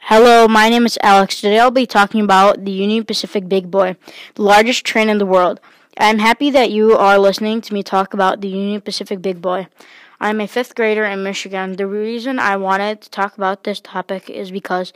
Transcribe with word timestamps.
Hello, 0.00 0.48
my 0.48 0.68
name 0.68 0.84
is 0.84 0.98
Alex. 1.00 1.40
Today 1.40 1.60
I'll 1.60 1.70
be 1.70 1.86
talking 1.86 2.22
about 2.22 2.64
the 2.64 2.72
Union 2.72 3.04
Pacific 3.04 3.48
Big 3.48 3.70
Boy, 3.70 3.94
the 4.34 4.42
largest 4.42 4.84
train 4.84 5.08
in 5.08 5.18
the 5.18 5.26
world. 5.26 5.60
I'm 5.96 6.18
happy 6.18 6.50
that 6.50 6.72
you 6.72 6.96
are 6.96 7.20
listening 7.20 7.60
to 7.60 7.72
me 7.72 7.84
talk 7.84 8.14
about 8.14 8.40
the 8.40 8.48
Union 8.48 8.80
Pacific 8.80 9.22
Big 9.22 9.40
Boy. 9.40 9.68
I'm 10.20 10.40
a 10.40 10.48
fifth 10.48 10.74
grader 10.74 11.04
in 11.04 11.22
Michigan. 11.22 11.76
The 11.76 11.86
reason 11.86 12.40
I 12.40 12.56
wanted 12.56 13.00
to 13.02 13.10
talk 13.10 13.36
about 13.36 13.62
this 13.62 13.78
topic 13.78 14.28
is 14.28 14.50
because 14.50 14.92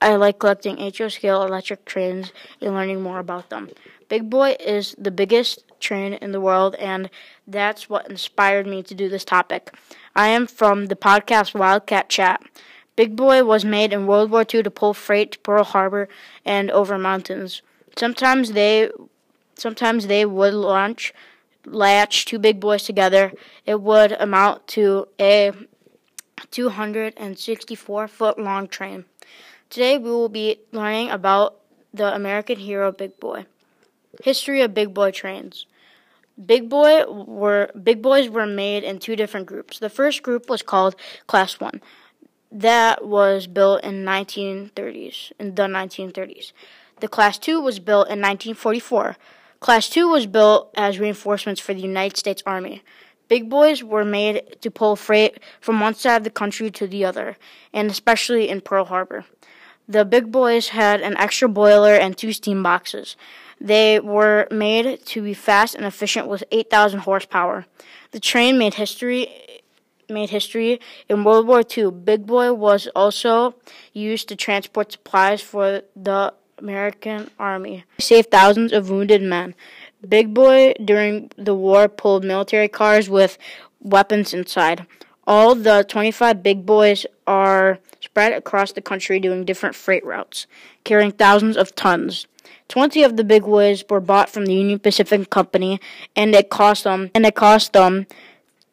I 0.00 0.16
like 0.16 0.38
collecting 0.38 0.78
HO 0.78 1.08
scale 1.08 1.42
electric 1.42 1.84
trains 1.84 2.32
and 2.62 2.72
learning 2.72 3.02
more 3.02 3.18
about 3.18 3.50
them. 3.50 3.68
Big 4.08 4.30
Boy 4.30 4.56
is 4.60 4.94
the 4.98 5.10
biggest 5.10 5.64
train 5.80 6.12
in 6.14 6.32
the 6.32 6.40
world, 6.40 6.74
and 6.76 7.10
that's 7.46 7.88
what 7.90 8.08
inspired 8.08 8.66
me 8.66 8.82
to 8.84 8.94
do 8.94 9.08
this 9.08 9.24
topic. 9.24 9.74
I 10.14 10.28
am 10.28 10.46
from 10.46 10.86
the 10.86 10.96
podcast 10.96 11.58
Wildcat 11.58 12.08
Chat. 12.08 12.42
Big 12.94 13.16
Boy 13.16 13.44
was 13.44 13.64
made 13.64 13.92
in 13.92 14.06
World 14.06 14.30
War 14.30 14.44
II 14.52 14.62
to 14.62 14.70
pull 14.70 14.94
freight 14.94 15.32
to 15.32 15.38
Pearl 15.40 15.64
Harbor 15.64 16.08
and 16.44 16.70
over 16.70 16.96
mountains. 16.98 17.62
Sometimes 17.96 18.52
they 18.52 18.90
sometimes 19.56 20.06
they 20.06 20.24
would 20.24 20.54
launch 20.54 21.12
latch 21.64 22.24
two 22.24 22.38
big 22.38 22.60
boys 22.60 22.84
together. 22.84 23.32
It 23.64 23.82
would 23.82 24.12
amount 24.12 24.68
to 24.68 25.08
a 25.20 25.52
264 26.50 28.08
foot 28.08 28.38
long 28.38 28.68
train. 28.68 29.04
Today 29.68 29.98
we 29.98 30.10
will 30.10 30.28
be 30.28 30.60
learning 30.72 31.10
about 31.10 31.56
the 31.92 32.14
American 32.14 32.58
hero 32.58 32.92
Big 32.92 33.18
Boy. 33.18 33.46
History 34.22 34.62
of 34.62 34.74
Big 34.74 34.94
Boy 34.94 35.10
trains. 35.10 35.66
Big 36.44 36.68
Boy 36.68 37.04
were 37.06 37.70
Big 37.82 38.02
Boys 38.02 38.28
were 38.28 38.46
made 38.46 38.84
in 38.84 38.98
two 38.98 39.16
different 39.16 39.46
groups. 39.46 39.78
The 39.78 39.88
first 39.88 40.22
group 40.22 40.50
was 40.50 40.62
called 40.62 40.96
Class 41.26 41.58
1 41.58 41.80
that 42.52 43.04
was 43.04 43.46
built 43.46 43.82
in 43.84 44.04
1930s 44.04 45.32
in 45.38 45.54
the 45.54 45.62
1930s. 45.64 46.52
The 47.00 47.08
Class 47.08 47.38
2 47.38 47.60
was 47.60 47.78
built 47.78 48.06
in 48.06 48.20
1944. 48.20 49.16
Class 49.60 49.88
2 49.88 50.08
was 50.08 50.26
built 50.26 50.70
as 50.76 50.98
reinforcements 50.98 51.60
for 51.60 51.74
the 51.74 51.80
United 51.80 52.16
States 52.16 52.42
Army. 52.46 52.82
Big 53.28 53.50
boys 53.50 53.82
were 53.82 54.04
made 54.04 54.56
to 54.60 54.70
pull 54.70 54.96
freight 54.96 55.40
from 55.60 55.80
one 55.80 55.94
side 55.94 56.18
of 56.18 56.24
the 56.24 56.30
country 56.30 56.70
to 56.70 56.86
the 56.86 57.04
other, 57.04 57.36
and 57.72 57.90
especially 57.90 58.48
in 58.48 58.60
Pearl 58.60 58.84
Harbor. 58.84 59.24
The 59.88 60.04
big 60.04 60.30
boys 60.30 60.68
had 60.68 61.00
an 61.00 61.16
extra 61.16 61.48
boiler 61.48 61.94
and 61.94 62.16
two 62.16 62.32
steam 62.32 62.62
boxes. 62.62 63.16
They 63.60 64.00
were 64.00 64.46
made 64.50 65.04
to 65.06 65.22
be 65.22 65.34
fast 65.34 65.74
and 65.74 65.84
efficient 65.84 66.28
with 66.28 66.44
8,000 66.50 67.00
horsepower. 67.00 67.66
The 68.10 68.20
train 68.20 68.58
made 68.58 68.74
history 68.74 69.28
made 70.08 70.30
history. 70.30 70.80
In 71.08 71.24
World 71.24 71.46
War 71.46 71.62
II, 71.76 71.90
Big 71.90 72.26
Boy 72.26 72.52
was 72.52 72.88
also 72.94 73.56
used 73.92 74.28
to 74.28 74.36
transport 74.36 74.92
supplies 74.92 75.42
for 75.42 75.82
the 75.96 76.32
American 76.58 77.30
Army. 77.38 77.84
Saved 77.98 78.30
thousands 78.30 78.72
of 78.72 78.88
wounded 78.88 79.22
men. 79.22 79.54
Big 80.06 80.32
Boy 80.32 80.74
during 80.84 81.30
the 81.36 81.54
war 81.54 81.88
pulled 81.88 82.24
military 82.24 82.68
cars 82.68 83.10
with 83.10 83.38
weapons 83.80 84.32
inside. 84.32 84.86
All 85.26 85.54
the 85.54 85.84
25 85.88 86.42
big 86.42 86.64
boys 86.64 87.04
are 87.26 87.78
spread 88.00 88.32
across 88.32 88.72
the 88.72 88.80
country 88.80 89.18
doing 89.18 89.44
different 89.44 89.74
freight 89.74 90.04
routes, 90.04 90.46
carrying 90.84 91.10
thousands 91.10 91.56
of 91.56 91.74
tons. 91.74 92.26
20 92.68 93.02
of 93.02 93.16
the 93.16 93.24
big 93.24 93.44
boys 93.44 93.82
were 93.88 94.00
bought 94.00 94.28
from 94.28 94.44
the 94.46 94.54
Union 94.54 94.78
Pacific 94.78 95.30
Company 95.30 95.80
and 96.14 96.32
it 96.34 96.50
cost 96.50 96.84
them 96.84 97.10
and 97.14 97.24
it 97.26 97.34
cost 97.34 97.72
them 97.72 98.06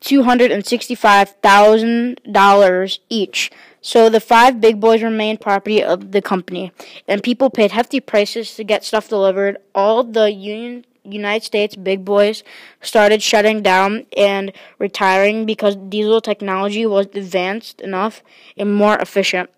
$265,000 0.01 2.99
each. 3.09 3.49
So 3.81 4.09
the 4.09 4.19
five 4.19 4.61
big 4.61 4.79
boys 4.79 5.03
remained 5.03 5.41
property 5.41 5.83
of 5.83 6.13
the 6.13 6.21
company, 6.21 6.71
and 7.07 7.21
people 7.21 7.49
paid 7.49 7.71
hefty 7.71 7.99
prices 7.99 8.55
to 8.55 8.63
get 8.63 8.85
stuff 8.85 9.09
delivered. 9.09 9.57
All 9.75 10.05
the 10.05 10.31
Union 10.31 10.85
United 11.03 11.45
States 11.45 11.75
big 11.75 12.05
boys 12.05 12.43
started 12.81 13.21
shutting 13.21 13.61
down 13.61 14.05
and 14.15 14.53
retiring 14.79 15.45
because 15.45 15.75
diesel 15.75 16.21
technology 16.21 16.85
was 16.85 17.07
advanced 17.07 17.81
enough 17.81 18.23
and 18.55 18.73
more 18.73 18.97
efficient. 18.97 19.49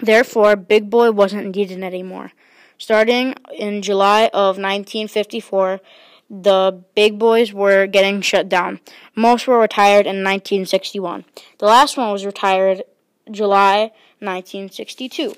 Therefore, 0.00 0.54
Big 0.56 0.90
Boy 0.90 1.10
wasn't 1.10 1.56
needed 1.56 1.82
anymore. 1.82 2.32
Starting 2.78 3.34
in 3.52 3.82
July 3.82 4.30
of 4.34 4.58
1954, 4.58 5.80
the 6.28 6.82
big 6.94 7.18
boys 7.18 7.52
were 7.52 7.86
getting 7.86 8.20
shut 8.20 8.48
down. 8.48 8.80
Most 9.14 9.46
were 9.46 9.58
retired 9.58 10.06
in 10.06 10.24
1961. 10.24 11.24
The 11.58 11.66
last 11.66 11.96
one 11.96 12.10
was 12.10 12.26
retired 12.26 12.82
July 13.30 13.92
1962. 14.18 15.34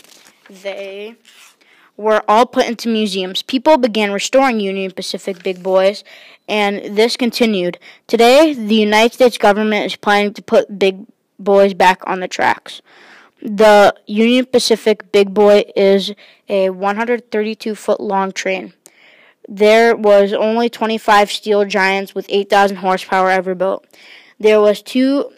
They 0.50 1.16
were 1.96 2.22
all 2.28 2.46
put 2.46 2.66
into 2.66 2.88
museums. 2.88 3.42
People 3.42 3.76
began 3.76 4.12
restoring 4.12 4.60
Union 4.60 4.90
Pacific 4.92 5.42
big 5.42 5.62
boys, 5.62 6.04
and 6.48 6.96
this 6.96 7.16
continued. 7.16 7.78
Today, 8.06 8.54
the 8.54 8.74
United 8.74 9.12
States 9.12 9.36
government 9.36 9.86
is 9.86 9.96
planning 9.96 10.32
to 10.34 10.42
put 10.42 10.78
big 10.78 11.06
boys 11.38 11.74
back 11.74 12.00
on 12.06 12.20
the 12.20 12.28
tracks. 12.28 12.80
The 13.40 13.94
Union 14.06 14.46
Pacific 14.46 15.12
Big 15.12 15.32
Boy 15.32 15.64
is 15.76 16.12
a 16.48 16.70
132 16.70 17.74
foot 17.74 18.00
long 18.00 18.32
train 18.32 18.72
there 19.48 19.96
was 19.96 20.34
only 20.34 20.68
25 20.68 21.32
steel 21.32 21.64
giants 21.64 22.14
with 22.14 22.26
8,000 22.28 22.76
horsepower 22.76 23.30
ever 23.30 23.54
built. 23.54 23.86
There 24.38 24.60
was 24.60 24.82
two 24.82 25.32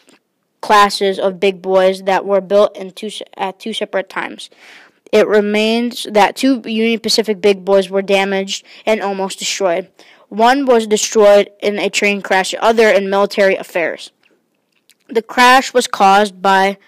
classes 0.61 1.19
of 1.19 1.41
big 1.41 1.63
boys 1.63 2.03
that 2.03 2.27
were 2.27 2.41
built 2.41 2.77
in 2.77 2.91
two, 2.91 3.11
at 3.37 3.61
two 3.61 3.73
separate 3.73 4.11
times. 4.11 4.51
It 5.13 5.27
remains 5.27 6.07
that 6.11 6.37
two 6.37 6.61
Union 6.65 7.01
Pacific 7.01 7.41
big 7.41 7.65
boys 7.65 7.89
were 7.89 8.03
damaged 8.03 8.67
and 8.85 9.01
almost 9.01 9.39
destroyed. 9.39 9.89
One 10.29 10.67
was 10.67 10.87
destroyed 10.87 11.51
in 11.61 11.79
a 11.79 11.89
train 11.89 12.21
crash, 12.21 12.51
the 12.51 12.63
other 12.63 12.89
in 12.89 13.11
military 13.11 13.57
affairs. 13.57 14.11
The 15.09 15.23
crash 15.23 15.73
was 15.73 15.87
caused 15.87 16.43
by 16.43 16.79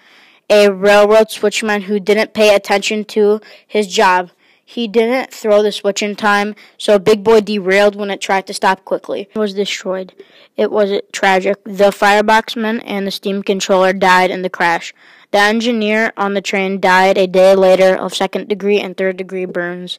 a 0.53 0.71
railroad 0.71 1.29
switchman 1.29 1.83
who 1.83 1.99
didn't 1.99 2.35
pay 2.35 2.53
attention 2.53 3.03
to 3.05 3.41
his 3.65 3.87
job. 3.87 4.29
He 4.63 4.87
didn't 4.87 5.33
throw 5.33 5.63
the 5.63 5.71
switch 5.71 6.03
in 6.03 6.15
time, 6.15 6.55
so 6.77 6.99
Big 6.99 7.23
Boy 7.23 7.41
derailed 7.41 7.95
when 7.95 8.11
it 8.11 8.21
tried 8.21 8.45
to 8.47 8.53
stop 8.53 8.85
quickly. 8.85 9.29
It 9.33 9.39
was 9.39 9.55
destroyed. 9.55 10.13
It 10.55 10.71
was 10.71 11.01
tragic. 11.11 11.63
The 11.63 11.89
fireboxman 11.89 12.83
and 12.85 13.07
the 13.07 13.11
steam 13.11 13.41
controller 13.41 13.93
died 13.93 14.29
in 14.29 14.43
the 14.43 14.49
crash. 14.49 14.93
The 15.31 15.39
engineer 15.39 16.13
on 16.17 16.35
the 16.35 16.41
train 16.41 16.79
died 16.79 17.17
a 17.17 17.25
day 17.25 17.55
later 17.55 17.95
of 17.95 18.13
second 18.13 18.47
degree 18.47 18.79
and 18.79 18.95
third 18.95 19.17
degree 19.17 19.45
burns 19.45 19.97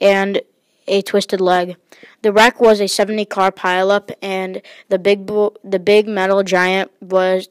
and 0.00 0.40
a 0.86 1.02
twisted 1.02 1.40
leg. 1.40 1.76
The 2.22 2.32
wreck 2.32 2.60
was 2.60 2.80
a 2.80 2.86
70 2.86 3.24
car 3.24 3.50
pileup, 3.50 4.12
and 4.22 4.62
the 4.88 4.98
big 4.98 5.26
bo- 5.26 5.56
the 5.64 5.80
big 5.80 6.06
metal 6.06 6.44
giant 6.44 6.92
was 7.00 7.48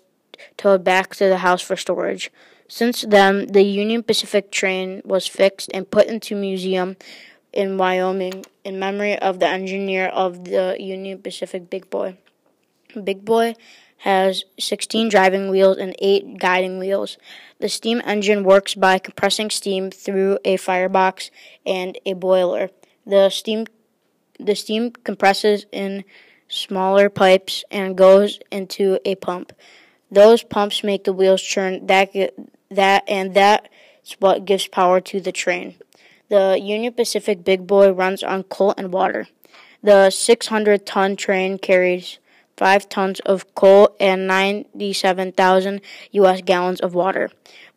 towed 0.57 0.83
back 0.83 1.15
to 1.15 1.27
the 1.27 1.37
house 1.37 1.61
for 1.61 1.75
storage. 1.75 2.31
Since 2.67 3.03
then, 3.03 3.47
the 3.47 3.63
Union 3.63 4.03
Pacific 4.03 4.51
train 4.51 5.01
was 5.05 5.25
fixed 5.27 5.71
and 5.73 5.89
put 5.89 6.07
into 6.07 6.35
museum 6.35 6.97
in 7.53 7.77
Wyoming 7.77 8.45
in 8.63 8.77
memory 8.77 9.17
of 9.17 9.39
the 9.39 9.47
engineer 9.47 10.07
of 10.07 10.45
the 10.45 10.75
Union 10.79 11.21
Pacific 11.21 11.69
Big 11.69 11.89
Boy. 11.89 12.17
Big 13.03 13.23
Boy 13.23 13.55
has 13.99 14.43
16 14.59 15.09
driving 15.09 15.49
wheels 15.49 15.77
and 15.77 15.95
8 15.99 16.37
guiding 16.37 16.77
wheels. 16.77 17.17
The 17.59 17.69
steam 17.69 18.01
engine 18.05 18.43
works 18.43 18.75
by 18.75 18.99
compressing 18.99 19.49
steam 19.49 19.89
through 19.89 20.39
a 20.45 20.57
firebox 20.57 21.31
and 21.65 21.97
a 22.05 22.13
boiler. 22.13 22.69
The 23.05 23.29
steam 23.29 23.65
the 24.39 24.55
steam 24.55 24.91
compresses 24.91 25.65
in 25.71 26.03
smaller 26.47 27.09
pipes 27.09 27.63
and 27.71 27.97
goes 27.97 28.39
into 28.51 28.99
a 29.03 29.15
pump. 29.15 29.51
Those 30.11 30.43
pumps 30.43 30.83
make 30.83 31.03
the 31.03 31.13
wheels 31.13 31.45
turn 31.47 31.87
that 31.87 32.11
that 32.71 33.03
and 33.07 33.33
that's 33.33 33.67
what 34.19 34.45
gives 34.45 34.67
power 34.67 35.01
to 35.01 35.19
the 35.19 35.31
train. 35.31 35.75
The 36.29 36.59
Union 36.61 36.93
Pacific 36.93 37.43
Big 37.43 37.67
Boy 37.67 37.91
runs 37.91 38.23
on 38.23 38.43
coal 38.43 38.73
and 38.77 38.91
water. 38.91 39.27
The 39.81 40.09
600 40.09 40.85
ton 40.85 41.15
train 41.15 41.57
carries 41.57 42.19
5 42.57 42.89
tons 42.89 43.19
of 43.21 43.53
coal 43.55 43.95
and 43.99 44.27
97,000 44.27 45.81
US 46.11 46.41
gallons 46.41 46.81
of 46.81 46.93
water. 46.93 47.29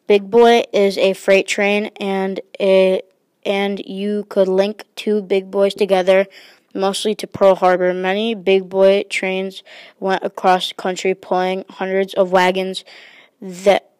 Big 0.06 0.30
Boy 0.30 0.64
is 0.72 0.98
a 0.98 1.12
freight 1.12 1.46
train 1.46 1.90
and 2.00 2.40
a 2.60 3.02
and 3.44 3.80
you 3.80 4.26
could 4.28 4.48
link 4.48 4.84
two 4.96 5.22
big 5.22 5.50
boys 5.50 5.74
together 5.74 6.26
mostly 6.74 7.14
to 7.16 7.26
Pearl 7.26 7.56
Harbor. 7.56 7.92
Many 7.92 8.34
big 8.34 8.68
boy 8.68 9.04
trains 9.08 9.62
went 9.98 10.24
across 10.24 10.68
the 10.68 10.74
country 10.74 11.14
pulling 11.14 11.64
hundreds 11.68 12.14
of 12.14 12.32
wagons 12.32 12.84
that 13.40 13.90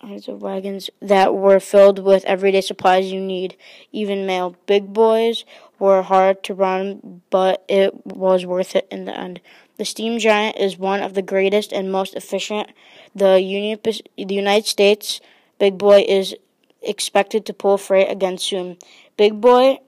hundreds 0.00 0.28
of 0.28 0.40
wagons 0.40 0.90
that 1.00 1.34
were 1.34 1.60
filled 1.60 1.98
with 1.98 2.24
everyday 2.24 2.60
supplies 2.60 3.12
you 3.12 3.20
need, 3.20 3.56
even 3.92 4.26
mail. 4.26 4.56
Big 4.66 4.92
boys 4.92 5.44
were 5.78 6.02
hard 6.02 6.42
to 6.42 6.54
run, 6.54 7.22
but 7.30 7.64
it 7.68 8.06
was 8.06 8.46
worth 8.46 8.74
it 8.74 8.88
in 8.90 9.04
the 9.04 9.16
end. 9.16 9.40
The 9.76 9.84
steam 9.84 10.18
giant 10.18 10.56
is 10.58 10.78
one 10.78 11.00
of 11.00 11.14
the 11.14 11.22
greatest 11.22 11.72
and 11.72 11.90
most 11.90 12.14
efficient. 12.14 12.70
The 13.14 13.40
Union, 13.40 13.78
the 13.82 14.02
United 14.34 14.66
States 14.66 15.20
Big 15.58 15.78
Boy 15.78 16.04
is 16.08 16.34
expected 16.82 17.44
to 17.46 17.52
pull 17.52 17.78
freight 17.78 18.10
again 18.10 18.38
soon. 18.38 18.78
Big 19.16 19.40
Boy 19.40 19.78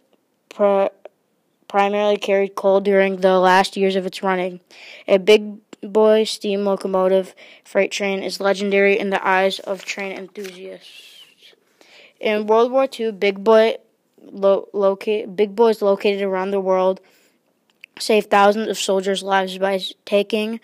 primarily 1.73 2.19
carried 2.19 2.55
coal 2.55 2.83
during 2.83 3.17
the 3.17 3.39
last 3.39 3.79
years 3.79 3.97
of 3.97 4.05
its 4.05 4.23
running. 4.23 4.61
A 5.09 5.17
Big 5.17 5.57
Boy 5.81 6.25
steam 6.25 6.67
locomotive 6.67 7.35
freight 7.65 7.91
train 7.91 8.23
is 8.23 8.41
legendary 8.41 8.99
in 8.99 9.09
the 9.09 9.27
eyes 9.27 9.59
of 9.59 9.83
train 9.83 10.13
enthusiasts. 10.13 11.25
In 12.21 12.47
World 12.47 12.71
War 12.71 12.87
II, 12.87 13.13
Big 13.13 13.43
Boy 13.43 13.79
lo- 14.21 14.69
big 15.35 15.57
boys 15.57 15.81
located 15.81 16.21
around 16.21 16.51
the 16.51 16.61
world 16.61 17.01
saved 17.99 18.31
thousands 18.31 18.69
of 18.69 18.77
soldiers' 18.77 19.23
lives 19.23 19.57
by 19.57 19.81
taking 20.05 20.61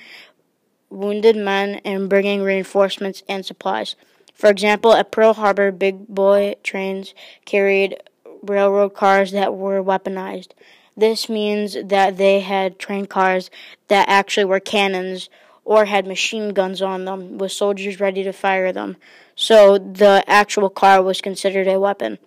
wounded 0.90 1.36
men 1.36 1.80
and 1.86 2.10
bringing 2.10 2.42
reinforcements 2.42 3.22
and 3.30 3.46
supplies. 3.46 3.96
For 4.34 4.50
example, 4.50 4.92
at 4.92 5.10
Pearl 5.10 5.32
Harbor, 5.32 5.72
big 5.72 6.06
boy 6.06 6.56
trains 6.62 7.14
carried 7.46 7.96
railroad 8.42 8.90
cars 8.90 9.32
that 9.32 9.54
were 9.54 9.82
weaponized. 9.82 10.52
This 10.98 11.28
means 11.28 11.76
that 11.84 12.16
they 12.16 12.40
had 12.40 12.80
train 12.80 13.06
cars 13.06 13.50
that 13.86 14.08
actually 14.08 14.46
were 14.46 14.58
cannons 14.58 15.30
or 15.64 15.84
had 15.84 16.08
machine 16.08 16.52
guns 16.52 16.82
on 16.82 17.04
them 17.04 17.38
with 17.38 17.52
soldiers 17.52 18.00
ready 18.00 18.24
to 18.24 18.32
fire 18.32 18.72
them. 18.72 18.96
So 19.36 19.78
the 19.78 20.24
actual 20.26 20.68
car 20.68 21.00
was 21.00 21.20
considered 21.20 21.68
a 21.68 21.78
weapon. 21.78 22.18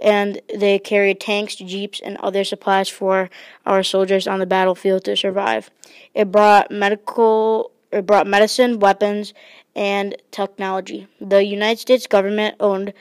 And 0.00 0.40
they 0.54 0.78
carried 0.78 1.18
tanks, 1.18 1.56
jeeps, 1.56 1.98
and 1.98 2.16
other 2.18 2.44
supplies 2.44 2.88
for 2.88 3.30
our 3.66 3.82
soldiers 3.82 4.28
on 4.28 4.38
the 4.38 4.46
battlefield 4.46 5.04
to 5.04 5.16
survive. 5.16 5.68
It 6.14 6.30
brought 6.30 6.70
medical 6.70 7.72
it 7.90 8.06
brought 8.06 8.28
medicine, 8.28 8.78
weapons, 8.78 9.34
and 9.74 10.14
technology. 10.30 11.08
The 11.20 11.44
United 11.44 11.80
States 11.80 12.06
government 12.06 12.54
owned 12.60 12.92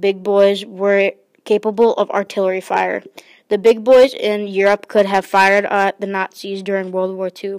big 0.00 0.22
boys 0.22 0.64
were 0.64 1.12
capable 1.44 1.92
of 1.94 2.10
artillery 2.10 2.62
fire. 2.62 3.02
The 3.48 3.58
big 3.58 3.84
boys 3.84 4.14
in 4.14 4.48
Europe 4.48 4.88
could 4.88 5.06
have 5.06 5.26
fired 5.26 5.66
at 5.66 6.00
the 6.00 6.06
Nazis 6.06 6.62
during 6.62 6.92
World 6.92 7.16
War 7.16 7.30
II. 7.42 7.58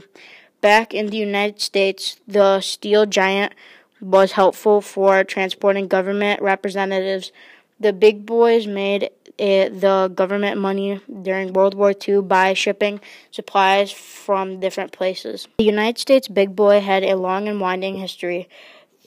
Back 0.59 0.93
in 0.93 1.07
the 1.07 1.17
United 1.17 1.61
States, 1.61 2.19
the 2.27 2.59
steel 2.59 3.05
giant 3.05 3.53
was 4.01 4.33
helpful 4.33 4.81
for 4.81 5.23
transporting 5.23 5.87
government 5.87 6.41
representatives. 6.41 7.31
The 7.79 7.93
big 7.93 8.25
boys 8.25 8.65
made 8.65 9.11
it, 9.37 9.79
the 9.81 10.11
government 10.13 10.59
money 10.59 11.01
during 11.21 11.53
World 11.53 11.75
War 11.75 11.93
II 11.93 12.21
by 12.21 12.53
shipping 12.53 12.99
supplies 13.31 13.91
from 13.91 14.59
different 14.59 14.91
places. 14.91 15.47
The 15.57 15.65
United 15.65 15.99
States 15.99 16.27
Big 16.27 16.55
Boy 16.55 16.79
had 16.79 17.03
a 17.03 17.15
long 17.15 17.47
and 17.47 17.59
winding 17.59 17.95
history 17.95 18.49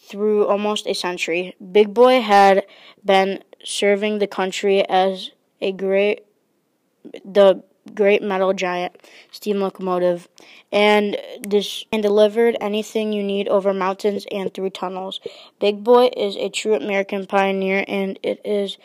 through 0.00 0.46
almost 0.46 0.86
a 0.86 0.94
century. 0.94 1.56
Big 1.72 1.92
Boy 1.92 2.20
had 2.20 2.66
been 3.04 3.42
serving 3.64 4.18
the 4.18 4.26
country 4.26 4.88
as 4.88 5.30
a 5.60 5.72
great 5.72 6.27
the 7.24 7.62
great 7.94 8.22
metal 8.22 8.52
giant 8.52 8.94
steam 9.30 9.60
locomotive 9.60 10.28
and 10.70 11.16
dis- 11.42 11.84
and 11.92 12.02
delivered 12.02 12.56
anything 12.60 13.12
you 13.12 13.22
need 13.22 13.48
over 13.48 13.72
mountains 13.72 14.26
and 14.30 14.52
through 14.52 14.70
tunnels. 14.70 15.20
Big 15.60 15.82
Boy 15.82 16.10
is 16.16 16.36
a 16.36 16.48
true 16.48 16.74
American 16.74 17.26
pioneer 17.26 17.84
and 17.88 18.18
it 18.22 18.40
is 18.44 18.78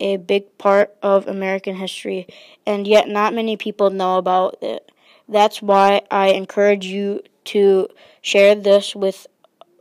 a 0.00 0.16
big 0.16 0.58
part 0.58 0.94
of 1.02 1.26
American 1.26 1.76
history 1.76 2.26
and 2.66 2.86
yet 2.86 3.08
not 3.08 3.34
many 3.34 3.56
people 3.56 3.90
know 3.90 4.18
about 4.18 4.56
it. 4.62 4.90
That's 5.28 5.62
why 5.62 6.02
I 6.10 6.28
encourage 6.28 6.86
you 6.86 7.22
to 7.44 7.88
share 8.20 8.54
this 8.54 8.94
with 8.94 9.26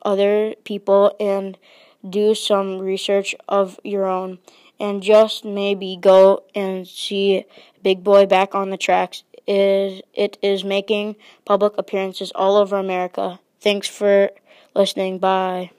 other 0.04 0.56
people 0.64 1.16
and 1.20 1.58
do 2.08 2.34
some 2.34 2.80
research 2.80 3.36
of 3.48 3.80
your 3.84 4.08
own 4.08 4.40
and 4.82 5.04
just 5.04 5.46
maybe 5.46 5.96
go 6.02 6.44
and 6.56 6.88
see 6.88 7.46
Big 7.84 8.04
Boy 8.04 8.26
back 8.26 8.56
on 8.56 8.72
the 8.72 8.78
tracks. 8.78 9.24
Is 9.48 10.02
it 10.14 10.38
is 10.42 10.64
making 10.64 11.16
public 11.46 11.74
appearances 11.78 12.32
all 12.34 12.58
over 12.58 12.78
America. 12.78 13.40
Thanks 13.60 13.88
for 13.88 14.32
listening. 14.76 15.20
Bye. 15.20 15.72